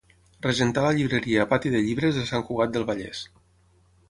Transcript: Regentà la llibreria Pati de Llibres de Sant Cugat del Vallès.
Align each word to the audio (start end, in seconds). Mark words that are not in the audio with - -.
Regentà 0.45 0.85
la 0.85 0.93
llibreria 0.99 1.45
Pati 1.51 1.73
de 1.75 1.83
Llibres 1.89 2.19
de 2.21 2.25
Sant 2.31 2.47
Cugat 2.49 2.75
del 2.79 2.89
Vallès. 2.89 3.23